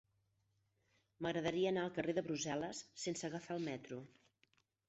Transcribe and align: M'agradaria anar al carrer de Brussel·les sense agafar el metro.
M'agradaria 1.25 1.69
anar 1.73 1.83
al 1.89 1.93
carrer 1.99 2.17
de 2.19 2.25
Brussel·les 2.31 2.81
sense 3.05 3.29
agafar 3.29 3.59
el 3.59 3.65
metro. 3.73 4.01